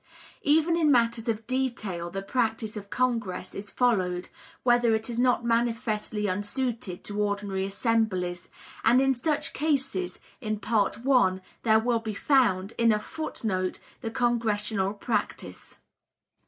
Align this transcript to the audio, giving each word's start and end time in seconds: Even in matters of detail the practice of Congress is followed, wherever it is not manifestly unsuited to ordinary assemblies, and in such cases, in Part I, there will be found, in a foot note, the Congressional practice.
Even 0.41 0.75
in 0.75 0.91
matters 0.91 1.29
of 1.29 1.45
detail 1.45 2.09
the 2.09 2.23
practice 2.23 2.75
of 2.75 2.89
Congress 2.89 3.53
is 3.53 3.69
followed, 3.69 4.29
wherever 4.63 4.95
it 4.95 5.11
is 5.11 5.19
not 5.19 5.45
manifestly 5.45 6.25
unsuited 6.27 7.03
to 7.03 7.21
ordinary 7.21 7.65
assemblies, 7.67 8.47
and 8.83 8.99
in 8.99 9.13
such 9.13 9.53
cases, 9.53 10.17
in 10.41 10.59
Part 10.59 11.01
I, 11.07 11.39
there 11.61 11.77
will 11.77 11.99
be 11.99 12.15
found, 12.15 12.73
in 12.79 12.91
a 12.91 12.97
foot 12.97 13.43
note, 13.43 13.77
the 13.99 14.09
Congressional 14.09 14.95
practice. 14.95 15.77